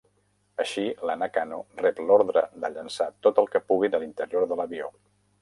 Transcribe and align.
Així, 0.61 0.85
la 1.09 1.15
Nakano 1.23 1.59
rep 1.81 2.01
l'ordre 2.07 2.43
de 2.65 2.73
llançar 2.77 3.09
tot 3.27 3.43
el 3.43 3.51
que 3.53 3.63
pugui 3.69 3.93
de 3.99 4.03
l'interior 4.07 4.51
de 4.55 4.61
l'avió. 4.65 4.91